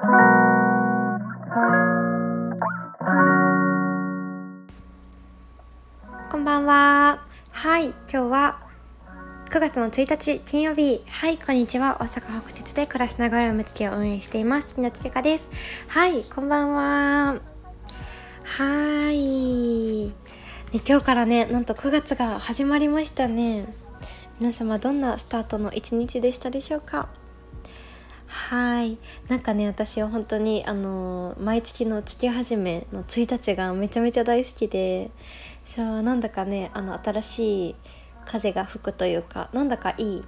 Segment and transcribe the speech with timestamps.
[0.00, 0.06] こ
[6.38, 7.22] んばんは。
[7.50, 8.62] はい、今日は
[9.50, 11.02] 9月の1日金曜日。
[11.06, 11.98] はい、こんにちは。
[12.00, 14.74] 大阪北節で暮らしながらむつきを運営しています。
[14.74, 15.50] 木野つけかです。
[15.88, 17.38] はい、こんばんは。
[18.44, 20.06] はい。
[20.06, 20.12] ね、
[20.72, 23.66] 今日からね、なんと9月が始まりましたね。
[24.40, 27.19] 皆様どんなスタートの一日でしたでしょうか？
[28.50, 28.98] はい。
[29.28, 35.12] なんかね私は本当にあの毎月の月始めの1日がめちゃめちゃ大好きで
[35.64, 37.76] そうなんだかねあの新しい
[38.24, 40.24] 風が吹くというかなんだかいい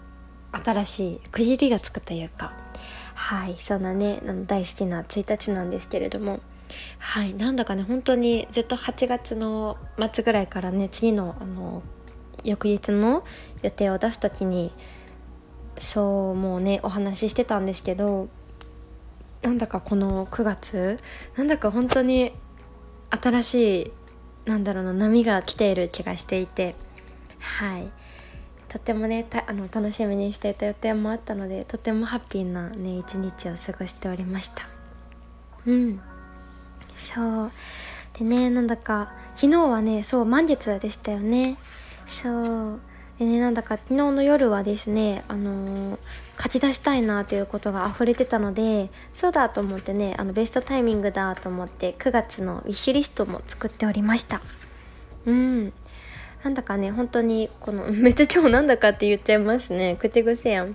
[0.52, 2.52] 新しい区切りがつくというか
[3.16, 6.38] はいそんなね大好きな1日なんですけれども
[6.98, 9.79] はいなんだかね本当にずっと8月の
[10.12, 11.82] 末ぐらいからね次のあの
[12.45, 13.24] 翌日の
[13.62, 14.70] 予定を出す時に
[15.78, 18.28] そうもうねお話ししてたんですけど
[19.42, 20.98] なんだかこの9月
[21.36, 22.32] なんだか本当に
[23.10, 23.92] 新しい
[24.45, 26.74] なんだろうな波が来ている気がしていて
[27.38, 27.90] はい。
[28.68, 34.66] とてもねあの楽しみにしていた予定もあったのでとてもハッピーなね一日を過ごしておりました。
[35.66, 36.01] うん。
[36.96, 37.51] そう。
[38.18, 41.59] でねなんだか昨日はねそう満月でしたよね。
[42.07, 42.80] そう。
[43.18, 45.99] でねなんだか昨日の夜はですねあのー、
[46.43, 54.41] 書き出したいなということが溢れてたのでそうだと思ってねあのベストタイミングだと思って9月のウィッシュリストも作っておりました。
[55.27, 55.73] うん。
[56.43, 59.97] なんだかね本当にこの めっちゃ今日なんだかって言っちゃいますね。
[60.01, 60.74] 口癖やん。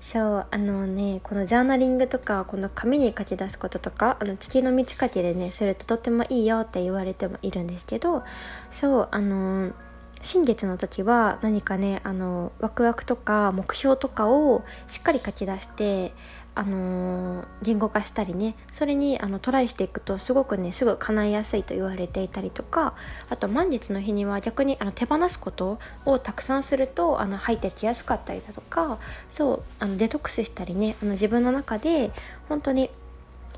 [0.00, 8.22] そうあのねこのジャーナリングとかこの紙に書き出すこととかあの月の満ち欠けでねするととってもいいよって言われてもいるんですけど
[8.70, 9.72] そうあのー
[10.20, 16.12] 新月の時は何かねあのワクワクとか目標とかをしっかり書き出して
[16.58, 22.94] あの、言語化したりねそれにあのトライしていくとすごくねすぐ叶いやすいと言われていたりとか
[23.30, 28.98] あと満月の日には逆にあの手放すことをたくさんするとあの入ってきやすかったりだとか
[29.30, 32.10] そうあのデトックスしたりねあの自分の中で
[32.48, 32.90] 本当に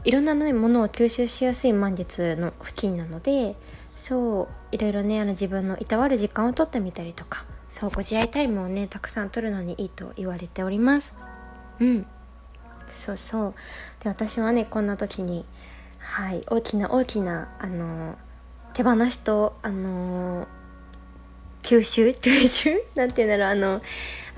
[0.04, 3.56] いろんな、ね、ものを吸収しやすい満月の付近なので
[4.10, 11.14] そういろいろねあの自分のいたわる時間をとってみたりとかそうご自愛タイムをねたくさん取るのにいいと言われております。
[11.78, 12.06] うん。
[12.90, 13.54] そうそう。
[14.02, 15.44] で私はねこんな時に
[16.00, 18.18] はい大きな大きなあの
[18.74, 20.48] 手放しとあの
[21.62, 22.82] 吸収吸収？
[22.96, 23.48] なんて言うんだろう。
[23.52, 23.80] あの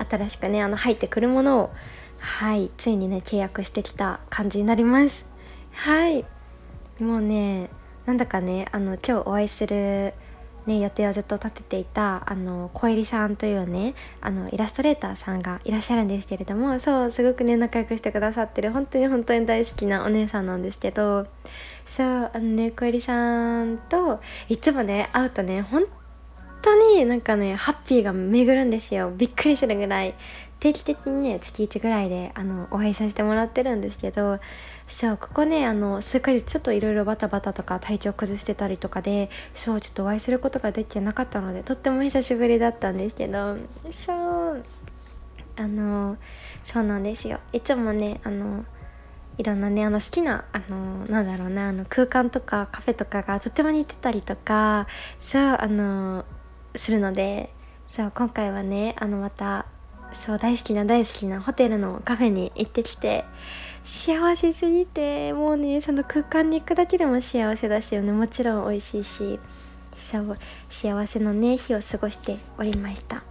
[0.07, 1.73] 新しくねあの入ってくるものを
[2.19, 5.25] はいついにね契約してきた感じになります。
[5.71, 6.25] はい。
[6.99, 7.71] もうね
[8.05, 10.13] なんだかねあの今日お会いする
[10.65, 21.27] ね、予定をずっと立てていたあの小入さんというねあのイラストレーターさんがいらっしゃるんですけれどもそうすごくね仲良くしてくださってる本当に本当に大好きなお姉さんなんですけど
[21.85, 25.83] そうあのね小入さんといつもね会うとね本
[26.61, 29.11] 当になんかねハッピーが巡るんですよ。
[29.15, 30.15] びっくりするぐらい。
[30.63, 34.39] 定期的にね月1ぐらいであのお会いさせてもらってるんですけど
[34.87, 43.57] そうここねあの数ヶ月ちょっといろいろバタバタとか体調崩してたりとかでそうちょっとお会いすることができてなかったのでとっても久しぶりだったんですけど
[43.91, 44.13] そ
[44.53, 44.63] う
[45.57, 46.15] あの
[46.63, 47.41] そうなんですよ。
[47.51, 48.63] いつもねあの
[49.37, 54.87] いろんなねあの好きなあのなんだろうなあの空間とかカフェとかがとっても似てたりとか
[55.19, 56.23] そうあの
[56.73, 57.53] するので
[57.85, 59.65] そう今回はねあのまた
[60.13, 63.25] そう大好きな大好きなホテルのカフェに行ってきて
[63.83, 69.39] 幸せすぎてもうねその空間に行くだけでも幸せだしよねもちろん美味しいし
[70.69, 73.23] 幸せのね日を過ごしておりました。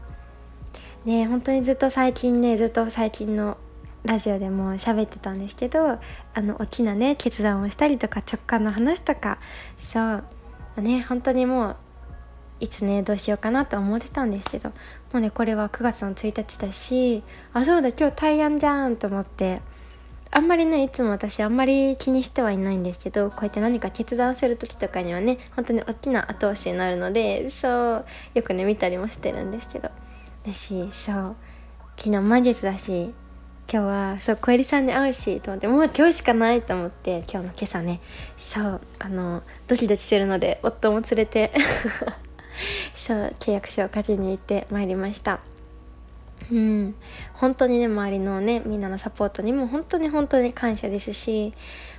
[1.05, 3.57] ね本当にずっと最近ねずっと最近の
[4.05, 5.99] ラジオでも喋ってたんですけど
[6.35, 9.39] あの大きなね決断をしたりとか直感の話とか
[9.79, 10.01] そ
[10.77, 11.77] うね本当にもう
[12.63, 14.75] いつねどうしようかなと思ってたんですけども
[15.15, 19.61] うねこれは9月の1日だしあそうだ今日大安じゃんと思って
[20.31, 29.91] あんまりねいつも私あんまり気にしてはいないんですけどこうやって何か決断する時とかにはね本当に大きな後押しになるのでそうよくね見たりもしてるんですけど。
[30.47, 31.37] だしそう
[31.97, 33.15] 昨日満月だし
[33.73, 38.01] 今日はそう小入さんに会うしと思ってもう今日しかないと思って今日の今朝ね。
[38.37, 41.53] そうあのドキドキするので夫も連れて。
[42.95, 45.41] そう契約書を書きに行ってまいりました。
[46.51, 46.95] うん。
[47.35, 51.55] 本当にね周りのねみんなのサポートにも本当に本当に感謝ですし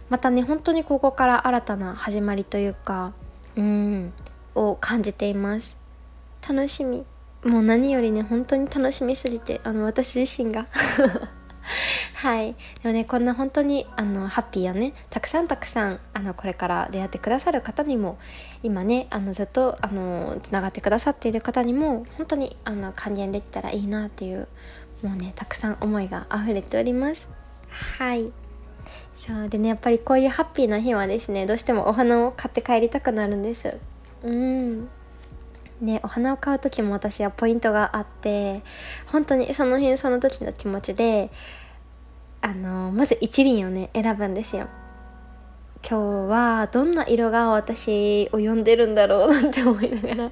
[0.09, 3.13] またね本当にここから新たな始まりというか
[3.55, 4.13] うん
[4.55, 5.75] を感じています。
[6.47, 7.05] 楽しみ。
[7.43, 10.67] もう何よりね本当に楽しみすぎてあの私自身が。
[12.23, 12.55] はい。
[12.81, 18.17] でもねこんな本当にあのハッピーをねたくさんたくさんあのこれから出会ってくださる方にも
[18.63, 24.47] 今ねあのずっとあのつながってくださっている方にも本当にあの還元できたらいいなっていう
[25.01, 27.27] もうねたくさん思いが溢れております。
[27.97, 28.31] はい。
[29.17, 33.77] そうでねやっぱりこういうハッピーな日はですねどうしてもお花を買って帰りたくなるんです。
[34.23, 34.87] うん。
[35.81, 38.63] ねお花を買う時も私はポイントがあって
[39.07, 41.29] 本当にその日その時の気持ちで
[42.45, 44.67] あのまず一輪をね選ぶんですよ。
[45.81, 50.31] 今日はどんな色が私を呼んでるんだろうなんて思いながら。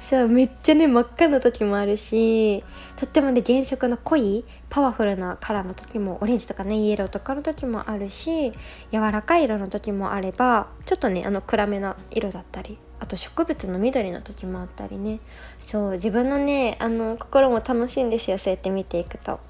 [0.00, 2.64] そうめっちゃね真っ赤な時もあるし
[2.96, 8.52] とってもね原色の濃いパワフルなカラーの時もオレンジとかねイエローとかの時もあるし
[8.90, 15.20] 柔らかい色の時もあればちょっとねあの暗めな色だったりあと植物の緑の時もあったりね。
[15.60, 19.40] そう自分のねあの心も楽しいんですよそうやって見ていくと。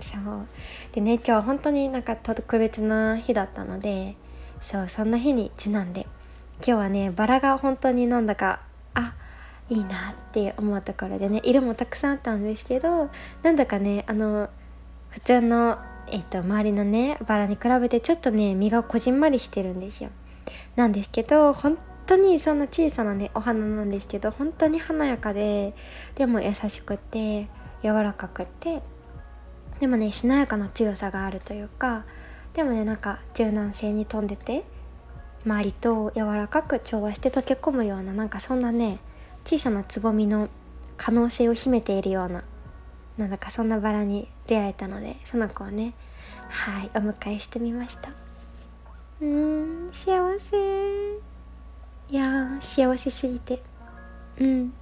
[0.00, 0.46] そう。
[0.92, 4.16] でね今日本当になんか特別な日だったので
[4.60, 6.06] そうそんな日にちなんで
[6.58, 8.60] 今日はねバラが本当になんだか
[8.94, 9.14] あ
[9.68, 13.10] いいなって思うところでね色もたくさんあったんですけど
[13.42, 14.50] なんだかねあの
[15.10, 15.78] 普通の、
[16.08, 20.10] えーと、周りのねバラに比べてちょっとね実がこじんまりしてるんですよ。
[20.76, 25.74] なんですけど本当にそんな小さなねお花なんですけど本当に華やかで
[26.14, 27.48] でも優しくて
[27.82, 28.82] 柔らかくて
[29.80, 32.04] でもねしなやかな強さがあるというか
[32.54, 34.64] でもねなんか柔軟性に富んでて
[35.44, 38.98] 周りと柔らかく調和して溶け込むようななんかそんなね
[39.44, 40.48] 小さなつぼみの
[40.96, 42.44] 可能性を秘めているような
[43.16, 45.94] なんだかそんなバラに出会えたのでその子をね
[46.48, 48.10] はいお迎えしてみました。
[49.20, 50.56] うーん幸せ。
[52.10, 53.62] いや幸せすぎて。
[54.38, 54.72] うん。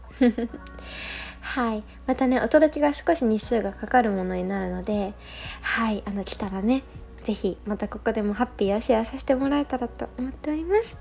[1.49, 1.83] はい。
[2.07, 5.15] またねお届けが少し日数がかかるものになるので
[5.63, 6.03] はい。
[6.07, 6.83] あの来たらね
[7.25, 10.99] 是非またここでもハッピーをシェアさせてもらえたらと思っております。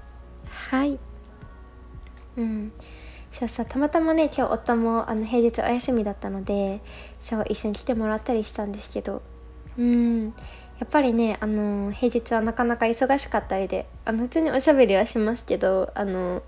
[0.47, 0.97] はい。
[2.37, 2.71] うん。
[3.29, 6.81] そうそうたまたまね今日夫もあの平日お休みだったので
[7.19, 9.21] そう一緒に来てもらったりしたんですけど
[9.77, 10.33] うん。
[10.79, 16.41] やっぱりねあの平日はなかなか忙しかったりであの普通におしゃべりはしますけどあの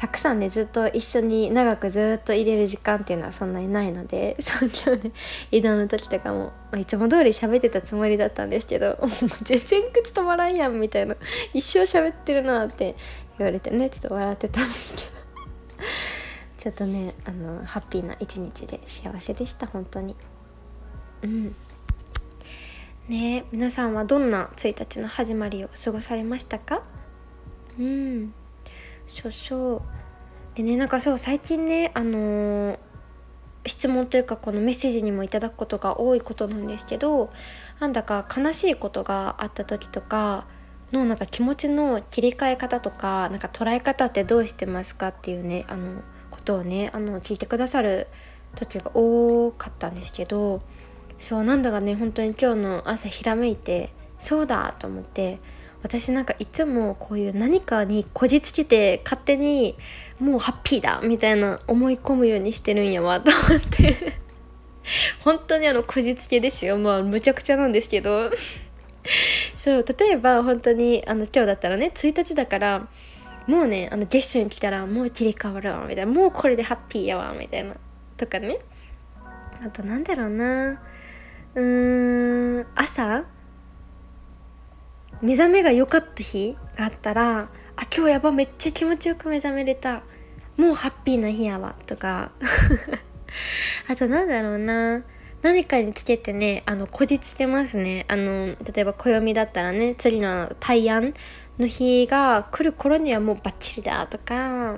[0.00, 5.12] たくさんねずっと一緒に長くずっと入れる時間っていうのはそんなにないので そう今日ね
[5.50, 8.98] 移動の時とかも、まあ、いつも通り喋ってたつもりだったんですけど
[9.42, 11.16] 全然口止まらんやんみたいな
[11.52, 12.96] 一生喋ってるなって
[13.36, 15.20] 言われてねちょっと笑ってたんですけど。
[16.60, 20.16] ちょっとねあのハッピーな一日で幸せでした本当に。
[21.22, 21.54] うん。
[23.06, 26.80] ね皆さんはどんな1日の始まりを過ごされましたか？
[27.78, 28.32] うん。
[29.10, 29.82] そうそ
[30.54, 32.78] うでねなんかそう最近ねあのー、
[33.66, 37.30] 質問というかこのメッセージにもいただくことが多いことなんですけど
[37.80, 40.46] なんだか悲しいことがあった時とか
[40.92, 48.06] のなんか気持ちの切り替え方とかなんか捉え方ってどうしてますかっていうねあのことをねあの聞いてくださる
[48.54, 50.62] 時が多かったんですけど
[51.18, 55.40] そうなんだかね本当に今日の朝ひらめいてそうだと思って
[55.82, 59.76] 私なんかいつもこういう何かにこじつけて勝手に
[60.18, 64.20] もうハッピーだみたいな思い込むようにしてるんやわと思って。
[65.24, 66.76] 本当にあのこじつけですよ。
[66.76, 68.30] まあむちゃくちゃなんですけど。
[69.56, 72.88] そう例えば本当にあの今日だったらね1日だから
[73.46, 77.74] もうねあの月初に来たらもう切り替わるわみたいなもうこれでハッピーやわみたいな
[78.16, 78.58] とかね。
[79.64, 80.80] あとなんだろうな。
[81.54, 83.24] うーん朝
[85.22, 90.02] 目覚めが良かった日があったらあ今日やばめっちゃ気持ちよく目覚めれた。
[90.56, 92.32] もうハッピーな日やわとか。
[93.88, 95.02] あとなんだろうな。
[95.40, 98.04] 何かにつけてねあのこじつけますね。
[98.08, 101.14] あの例えば暦だったらね次の大安
[101.58, 104.76] の日が来る頃にはもうバッチリだとか。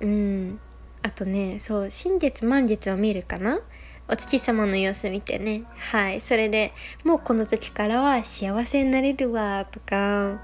[0.00, 0.58] うん。
[1.02, 3.60] あとねそう新月満月を見るかな。
[4.08, 5.64] お月様の様子見てね。
[5.90, 6.20] はい。
[6.20, 6.72] それで
[7.04, 10.40] もうこの時からは幸せになれるわとか。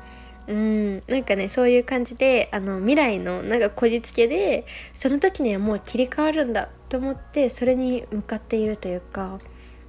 [0.49, 1.03] うん。
[1.07, 9.39] なんかねそういう感じであの未来のなんかこじつけでその時にはもう切り替わるんだと思ってそれに向かっているというか。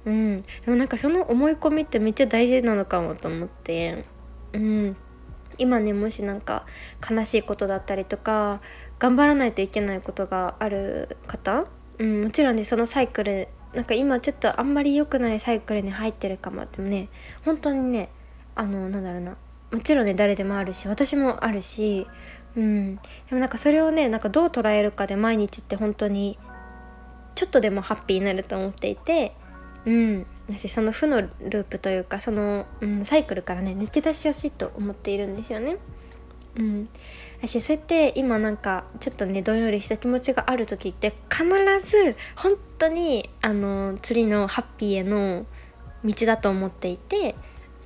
[0.04, 0.40] うん。
[0.40, 4.04] でもなんかその思い込みってめっちゃ大事なのかもと思って。
[4.52, 4.96] うん。
[5.58, 6.66] 今ねもしなんか
[7.08, 8.60] 悲しいことだったりとか
[8.98, 11.66] 頑張らないといけないことがある方、
[11.98, 17.08] うん、もちろんねそのサイクルなんか今ちょっとあんまり良くないサイクルに入ってるかもってもね
[17.44, 18.08] 本当にね
[18.54, 19.36] あのなんだろうな
[19.72, 22.06] もちろんね誰でもあるし私もあるし
[22.56, 23.02] うんで
[23.32, 26.38] もなんかそれをねなんかどう捉えるかで毎日って本当に
[27.34, 29.34] ちょっとでもハッピーになると思っていて
[29.84, 35.78] うん私その負のループというかその、うん、サイクルからね抜け出しやすいと思っているんですよね。
[36.56, 36.88] うん、
[37.38, 41.44] 私そうやって今なんかちょっとねどんよりした気持ちがある時って必
[41.84, 45.46] ず本当にあの次のハッピーへの
[46.04, 47.34] 道だと思っていて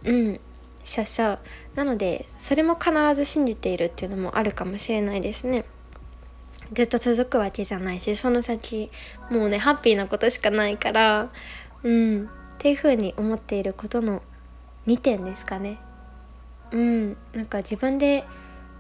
[0.04, 0.40] うん。
[0.84, 1.38] そうそう。
[1.74, 5.64] なのでそれも必ず信じているっていうのもあるかもしれないですね。
[6.72, 8.90] ずっと続くわけじゃないしその先
[9.30, 11.30] もうねハッピーなことしかないから
[11.82, 12.24] うん。
[12.24, 14.22] っていう風に思っていることの
[14.86, 15.78] 2点ですかね。
[16.72, 17.16] うん。
[17.32, 18.24] なんか自分で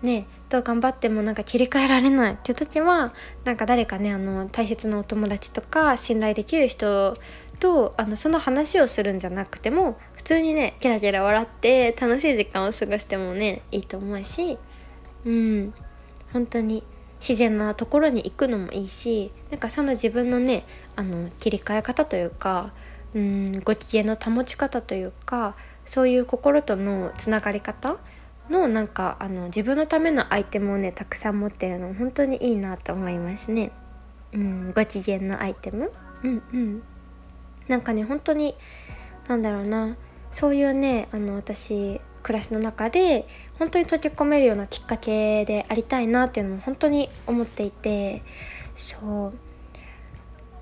[0.02, 3.12] ねどう頑張ってもなんか切り替えられないって時は
[3.44, 7.16] なんか誰かねあの大切なお友達とか信頼できる人
[7.58, 14.58] とあのその話をするんじゃなくても普通にねキラキラ笑って楽しい時間を過ごしてもねいいと思うし
[15.24, 15.74] うん。
[16.32, 16.84] 本当に
[17.20, 20.64] 自然なところに行くのもいいしなんかその自分のね
[20.94, 22.72] あの切り替え方というか
[23.14, 27.96] うんご機嫌の保ち方というかそういう心とのつながり方
[28.50, 33.72] のなんかあの自分のためのアイテムをねたくさん持ってるの本当にいいなと思いますね。
[34.32, 35.92] うんご機嫌のアイテム。
[36.22, 36.82] うんうん。
[37.68, 38.54] なんかね本当に
[39.28, 39.96] なんだろうな。
[40.32, 43.26] そういうねあの私暮らしの中で
[43.58, 48.22] 本当に溶け込めるようなきっかけでありたいなっていうのも本当に思っていて。
[48.76, 49.32] そ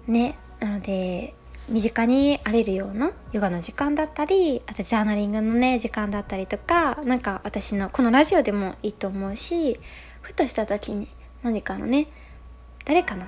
[0.09, 0.11] う。
[0.11, 1.35] ねなので
[1.69, 9.79] 身近にあれるようなヨガの時間だったりあとジャーナリングのね時間だったりとか何か私のこのラジオでもいいと思うし
[10.21, 11.09] ふとした時に
[11.43, 12.09] 何かのね
[12.85, 13.27] 誰かの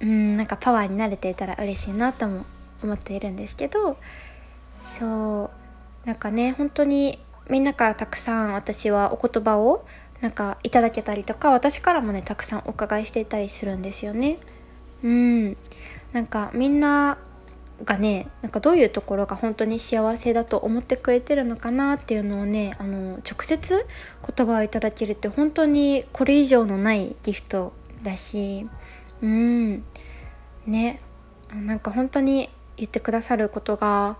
[0.00, 2.46] うんなんかパワーに慣れていたら嬉しいなとも
[2.82, 3.98] 思っているんですけど
[4.98, 5.50] そ
[6.04, 7.18] うなんかね本当に
[7.50, 9.86] みんなからたくさん私はお言葉を
[10.22, 14.38] なんかいただけたりとか私からもねたくさんお伺いしていたりするんですよね。
[15.02, 15.56] うん
[16.12, 17.18] なんかみんな
[17.84, 23.86] がねなんかどういうところが本当に幸せだと思ってくれてるのかなっていうのをねあの直接
[24.36, 27.72] 言葉をいただけるって本当にこれ以上のないギフト
[28.02, 28.68] だし
[29.20, 29.84] うん。
[30.66, 31.00] ね。
[31.52, 34.16] なんか本当に言ってくださることが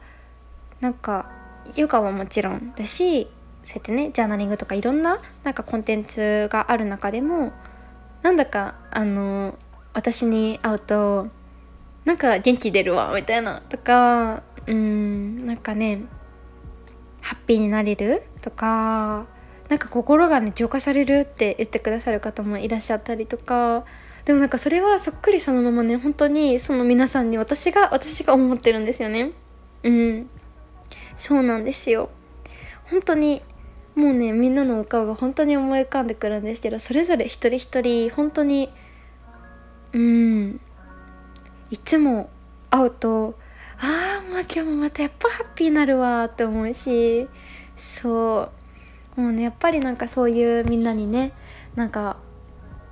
[0.81, 1.31] なんか
[1.77, 3.29] ヨガはもちろんだし
[3.65, 7.53] そうやってねジャーナリングとかいろんななんかコンテンツがある中でも
[8.23, 9.57] なんだかあの
[9.95, 11.29] 私に会うと
[12.05, 13.63] なんか元気出るわみたいな。
[13.69, 16.03] とかうんなんかね
[17.21, 19.27] ハッピーになれるとか
[19.69, 23.85] なんか心がね浄化されるって言ってくださる方もいらっしゃったりとか
[24.25, 29.33] でもなんかそれはそっくりそのままね本当にその皆さんに私が私が思ってるんですよね。
[29.83, 30.31] うん。
[31.17, 32.11] そうなんですよ。
[32.85, 33.43] 本当に
[33.95, 38.71] もうねみんなのお顔が本当に思い浮かんでくるんですけどそれぞれ一人一人本当に
[39.93, 40.61] うん
[41.73, 42.29] いつも
[42.69, 43.35] 会うと
[43.79, 47.27] ああもう今日もまたやっぱハッピーになるわって思うし
[47.79, 48.51] そ
[49.17, 51.33] うもうねやっぱりなんかそういうみんなにね
[51.75, 52.19] なんか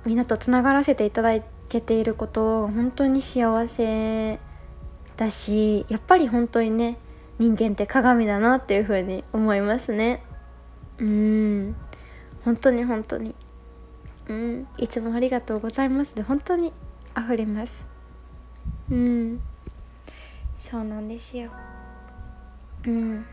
[0.03, 4.39] みんなとつながらせていただけていること本当に幸せ
[5.15, 6.97] だしやっぱり本当にね
[7.37, 10.23] 人間って鏡だなっていう風に思いますね。
[10.97, 11.75] うん。
[12.45, 13.35] 本当に本当に。
[14.27, 14.67] うん。
[14.77, 16.73] いつもありがとうございますで本当に
[17.15, 17.90] 溢れます。
[18.89, 19.41] うん。
[20.57, 21.51] そうなんですよ。
[22.85, 23.25] うん。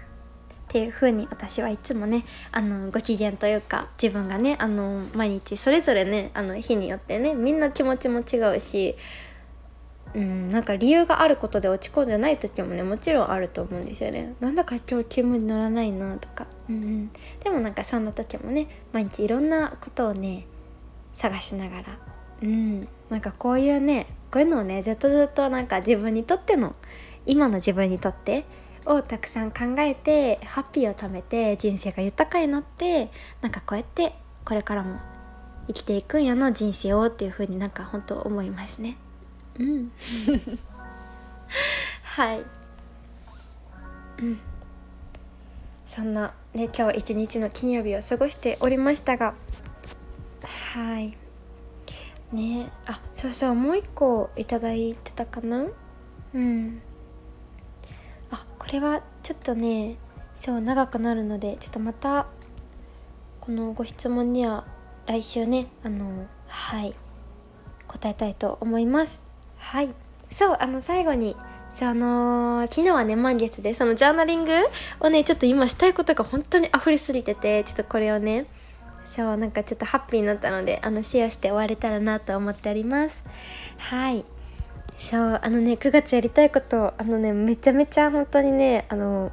[0.69, 8.95] っていう風に私はいつもねあのご機嫌というか自分がねあの毎日それぞれねあの日によってねみんな気持ちも違うし
[10.15, 14.35] うんなんか理由があることで落ち込んでない時もねもちろんあると思うんですよね。
[14.41, 17.11] なんだか今日気分に乗らないなとか、うんうん、
[17.43, 20.45] でもなんかそんな時もね毎日いろんなことをね
[21.15, 21.99] 探しながら。
[22.43, 22.89] うん。
[23.11, 26.75] なんかこういうねこういうのをねずっとずっとなんか自分にとっての
[27.27, 28.45] 今の自分にとって
[28.85, 33.11] をたくさん考えてハッピーを貯めて人生が豊かになって
[33.41, 34.99] なんかこうやってこれからも
[35.67, 38.97] 生きていくんやな人生をっていう風になんか本当思いますね。
[39.59, 39.93] うん。
[42.03, 42.45] はい。
[44.23, 44.41] うん。
[45.87, 49.35] そんなね今日一日の金曜日を過ごしておりましたが
[50.75, 51.28] はい。
[52.33, 52.71] ね。
[52.87, 55.67] あそうそうもう一個いただいてたかな？
[56.35, 56.83] うん。
[58.31, 59.97] あこれはちょっとね
[60.35, 62.27] そう長くなるのでちょっとまた
[63.41, 64.65] このご質問には
[65.07, 66.95] 来週ねあのはい
[67.87, 69.21] 答えたいと思います。
[69.57, 69.89] はい。
[70.31, 71.35] そうあの最後に
[71.73, 74.53] そうあのー、昨日はね満月でそのジャーナリング
[75.01, 78.47] をねちょっと今したいことが本当に溢れすぎててちょっとこれをね
[79.09, 83.25] そうなんかちょっとハッピーになったのであのシェアして終われたらなと思っております。
[83.79, 84.25] はい。
[84.99, 89.33] そうあのね9月やりたいことあのねめちゃめちゃ本当にねあの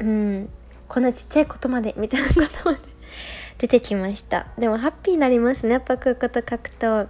[0.00, 0.50] うん
[0.88, 2.80] こんなちっちゃいことまでみたいなことまで
[3.56, 4.46] 出てきました。
[4.58, 7.06] でもハッピーになりますねやっぱこういうこと書くとは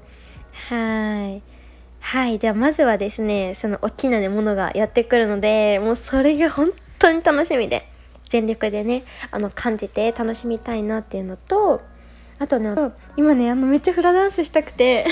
[1.35, 1.43] い。
[2.01, 2.39] はい。
[2.39, 6.71] ではまずはですねその大きな、ね、ものがやってくるのでもうそれが本
[7.01, 7.98] 当に楽しみで。
[8.29, 11.81] 全力でねあの感じて楽しみたいなっていうのと
[12.39, 12.75] あとね
[13.17, 15.07] 今ねあのめっちゃフラダンスしたくて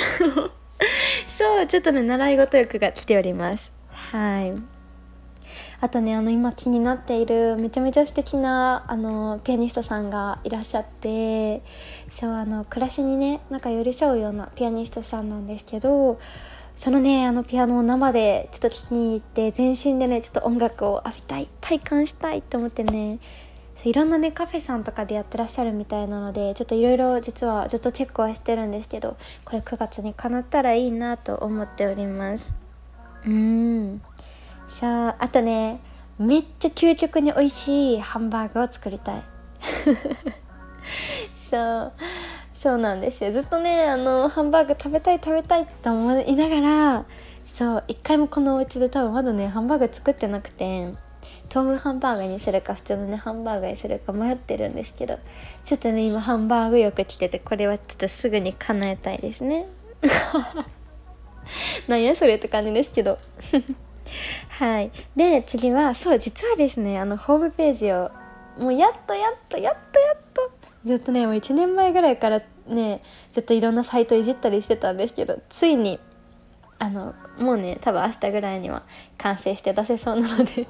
[1.27, 3.73] そうちょっとね習い事欲が来ております。
[3.91, 4.77] はい。
[5.81, 11.63] あとねあの今気になっているめちゃめちゃ素敵なあなピアニストさんがいらっしゃって
[12.11, 16.19] そうあの暮らしにねなんか寄り添うようなピアニストさんなんですけど
[16.77, 23.19] そのねあのピアノを生でちょっと聴きに行って全身でねちょっと音楽を浴びたい体感したいって思ってね。
[23.75, 32.55] そういろんなねカフェさんとかでやってらっしゃるみたいなのでちょっといろいろ実はずっとチェックはしてるんですけどこれ9月にかなったらいいなと思っております。
[33.27, 34.01] うん。
[34.69, 35.81] そうあとね
[36.19, 39.23] めっちゃ究極に美味しいハンバーグを作りたい。
[41.35, 41.93] そう。
[42.57, 43.33] そうなんですよ。
[43.33, 47.05] ずっとねあのハンバーグ食べたい食べたいと思いながら
[47.45, 50.95] そう一回もこのお家で多分まだねハンバーグ作ってなくて
[51.55, 55.19] 豆腐ハンバーグにするか普通のねハンバーグにするか迷ってるんですけど
[55.65, 59.67] ちょっとね今ハンバーグよく来ててこれはちょっとすぐに叶えたいですね。
[61.87, 63.19] なんやそれって感じですけど。
[64.49, 64.91] はい。
[65.15, 68.11] で次はそう実はですねあのホームページを
[68.59, 70.56] もうやっとやっとやっとやっと
[70.87, 73.03] ずっとねもう1年前ぐらいからね
[73.33, 75.99] ずっといろんなサイトいじったりしてたんですけどついに
[76.79, 78.85] あのもうね多分明日ぐらいには
[79.19, 80.67] 完成して出せそうなので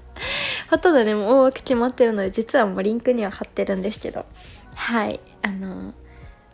[0.70, 4.26] ほとんどねもう大きく決まってるので実はもうリンクには貼ってるんですけど
[4.74, 5.94] はいあの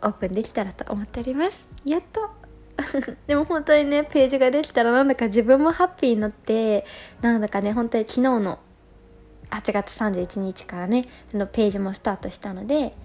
[0.03, 1.67] オープンできたらと思っております。
[1.85, 2.29] やっと。
[3.27, 6.85] でも本当にねページができたらなんだか自分もハッピーになって
[7.21, 8.59] なんだかね本当に昨日の
[9.53, 12.95] 8月31日からねそのページもスタートしたので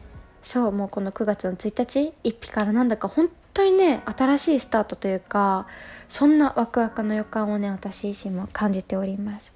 [0.42, 5.66] そうもうこの9月の1日1日からなんだか本当にね新しいスタートというか
[6.08, 9.52] そんなワクワクの予感をね私自身も感じております。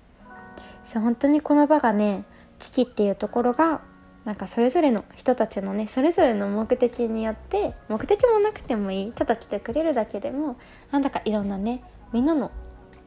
[0.85, 2.25] そう本当にこの場がね
[2.59, 3.81] 月っていうところが
[4.25, 10.57] なんかそれぞれの人たちのねそれぞれの目的によって目的もなくてもいいただ来てくれるだけでも
[10.91, 12.51] なんだかいろんなねみんなの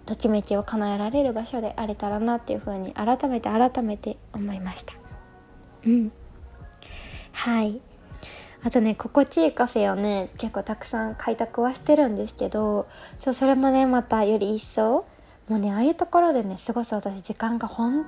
[0.05, 4.93] ときめきを叶えられる場所であれたらなっていうふうに改めて改めて思いました。
[5.85, 6.11] うん。
[7.31, 7.81] はい。
[8.63, 12.87] あとね心地いいカフェをね結構たくさん開拓はしてるんですけど
[13.19, 15.05] そうそれもねまたより一層
[15.47, 18.07] もうねああいうところでね過ごす私時間が本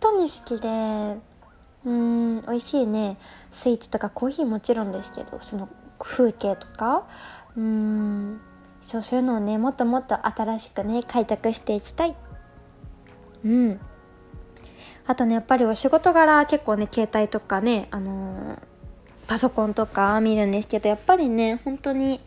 [0.00, 1.18] 当に好きで
[1.84, 3.18] うん美味しいね。
[3.52, 7.06] スイーツとかコーヒーもちろんですけどその風景とか
[7.56, 8.40] うん。
[8.86, 12.14] そうそういうのをねもっともっと新しくね開拓していきたい。
[13.44, 13.80] うん。
[15.08, 18.58] あとねやっぱりお仕事柄結構ね携帯とかねあのー、
[19.26, 22.20] パソコンとか見るんですけどやっぱりね本当に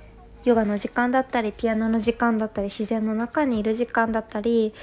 [0.44, 4.74] ヨガの時間だったりピアノの時間だったり自然の中にいる時間だったり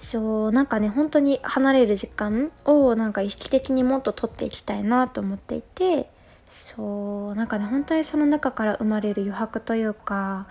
[0.00, 6.10] そうなんかね本当に離れる時間をなんか意識的にもっと取っていきたいなと思っていて
[6.50, 10.46] そうなんかね本当にその中から生まれる余白というか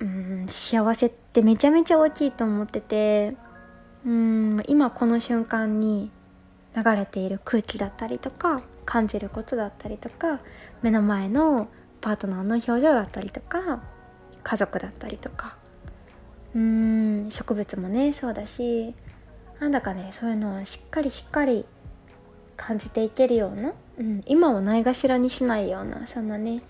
[0.00, 3.34] うん幸せってめちゃめちゃ大きいと思ってて
[4.06, 6.10] うん今この瞬間に
[6.76, 10.40] 流れている空気だったりとか感じることだったりとか
[10.82, 11.68] 目の前の
[12.00, 13.82] パートナーの表情だったりとか
[14.42, 15.56] 家族だったりとか
[16.54, 18.94] うん植物もねそうだし
[19.60, 21.64] なんだかねそういうのはしっかりしっかり
[22.56, 26.62] 感じていけるような、うん、今をないがしらにしないようなそんなね、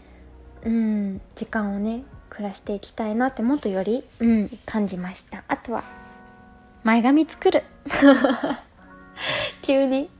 [0.64, 5.44] うん、時間をね暮らしていきたいなってもっとより、うん、感じました。
[5.48, 5.84] あとは
[6.84, 7.64] 前髪作る。
[9.62, 10.10] 急に。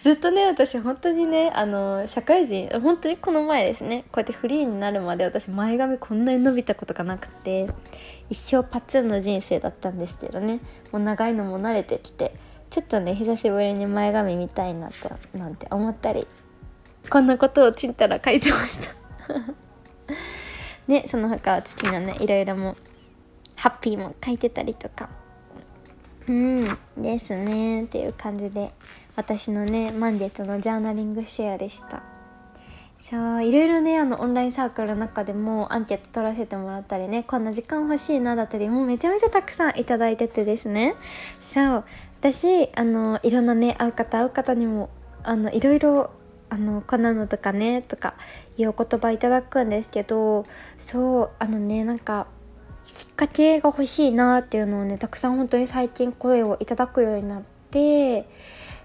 [0.00, 7.68] ずっとね私本当にねあの社会人本当にこの前ですねこうやってフリーになるまで私前髪こんなに伸びたことがなくて
[8.30, 10.60] 一生パツンの人生だったんですけどね
[10.92, 12.34] もう長いのも慣れてきて
[12.70, 16.26] ちょっとね久しぶりに前髪見たいなとなんて思ったり
[17.10, 18.94] こんなことをちんたら書いてました
[20.86, 22.76] ねその他は月のねいろいろも
[23.56, 25.08] ハッピーも書いてたりとか。
[26.28, 27.84] うんですね。
[27.84, 28.72] っていう感じで
[29.14, 32.02] 私のね満月のジャーナリングシェアでした。
[33.00, 40.96] そういろいろねあのオンラインサークルの中でもアンケート取らせてもらったりねこんな時間欲しいなだったりもうめちゃめちゃたくさん頂いててですね。
[41.38, 41.84] そう
[42.18, 44.90] 私あのいろんなね会う方会う方にも
[45.22, 46.10] あのいろいろ
[46.48, 48.14] あのこんなのとかねとか
[48.56, 50.46] いうお言葉いただくんですけど
[50.78, 52.26] そうあのねなんか
[52.84, 58.28] きっかけが欲しいなっていうのをねたくさん本当に最近声をいただくようになって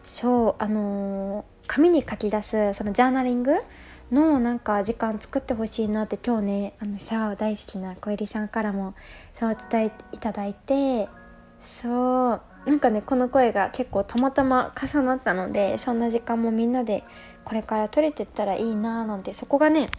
[0.03, 3.53] そうあの、紙に書き出すそのジャーナリング
[4.11, 8.93] のなんか時間作ってほしいなって今日ねあのシャワー大好きな小入さんからも
[9.33, 11.07] そう伝えいただいて
[11.61, 17.03] そうなんかねこの声が結構たまたま重なったのでそんな時間もみんなで
[17.45, 19.89] これから取れてったらいいなーなんてそこがね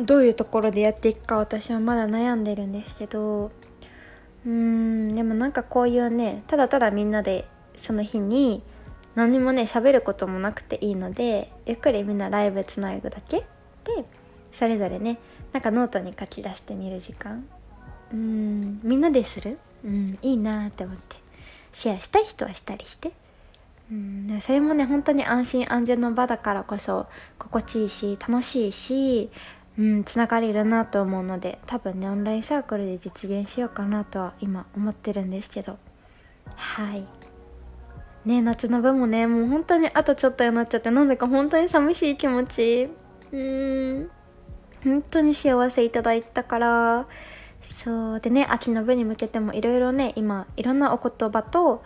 [0.00, 3.52] どういうところでやっていくか私はまだ悩んでるんですけど
[4.44, 8.62] うーんでもなんかこういうねただただみんなでその日に
[9.14, 13.38] 何もね喋ることもなくていいのでゆっくりみんなライブつなぐだけ？
[13.38, 13.46] で
[14.52, 15.18] それぞれね
[15.52, 17.46] なんかノートに書き出してみる時間？
[18.12, 19.58] うんみんなでする？
[19.84, 21.16] うんいいなって思って。
[21.72, 23.10] シェアしたい人はしたりして。
[23.90, 27.06] うんそれもね本当に安心安全の場だからこそ
[27.38, 29.30] 心地いいし楽しいし
[29.78, 35.78] うんつながれるなと思うので多分ねオンラインサークルで実現しようかなとは今思ってるんですけど。
[36.56, 37.04] はい。
[38.24, 42.88] ね夏の分もねもう本当にあとちょっとになっちゃってなんだか本当に寂しい気持ち。
[43.32, 44.10] うん。
[44.82, 47.06] 本当に幸せいただいたから。
[47.62, 48.20] そう。
[48.20, 51.82] でね秋の部に向けてもいろいろね今いろんなお言葉と、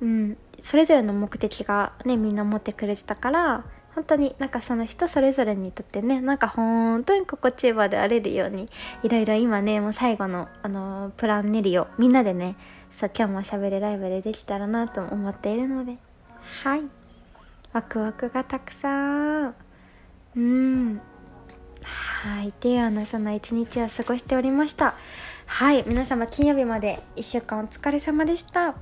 [0.00, 8.70] うん、それぞれの目的がねみんな持ってくれてたから本当になんかその人それぞれにとってねなんか本当に心地いい場であれるように
[9.02, 12.56] いろいろ今ねもう最後のあのプラン練りをみんなでね
[12.90, 15.96] そう今日もしゃべるライブでできたらなと思っているので。
[16.62, 16.82] はい。
[17.72, 19.54] ワクワクがたくさん。
[20.36, 21.00] うん。
[21.82, 22.50] はい。
[22.50, 24.94] っていうようなそんな一日を過ごしておりました。
[25.46, 25.84] はい。
[25.86, 28.74] 皆様金曜日まで1週間お疲れ様でした。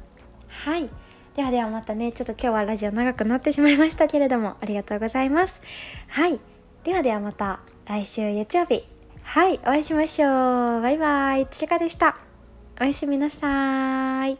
[0.48, 5.60] はいではではまたねちょっと今日はラジオ長くなってしまいましたけれどもありがとうございます。
[6.08, 6.40] はい。
[6.84, 8.84] ではではまた来週月曜日。
[9.22, 9.58] はい。
[9.58, 10.82] お会いしましょう。
[10.82, 11.46] バイバイ。
[11.46, 12.16] つりかでした。
[12.80, 14.38] おやすみなさい。